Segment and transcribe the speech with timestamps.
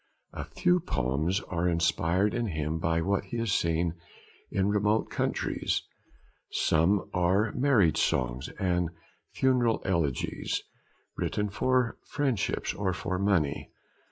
[0.33, 3.93] A few poems are inspired in him by what he has seen
[4.49, 5.83] in remote countries;
[6.49, 8.89] some are marriage songs and
[9.33, 10.63] funeral elegies,
[11.17, 13.69] written for friendship or for money.